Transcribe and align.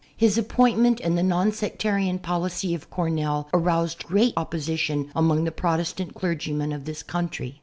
His 0.17 0.35
appointment 0.35 0.99
and 0.99 1.15
the 1.15 1.21
non 1.21 1.51
sectarian 1.51 2.17
policy 2.17 2.73
of 2.73 2.89
Cornell 2.89 3.47
aroused 3.53 4.03
great 4.03 4.33
oppo 4.33 4.55
sition 4.57 5.09
among 5.15 5.43
the 5.43 5.51
Protestant 5.51 6.15
clergymen 6.15 6.73
of 6.73 6.85
this 6.85 7.03
country. 7.03 7.59